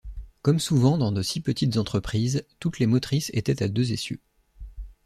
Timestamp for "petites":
1.41-1.77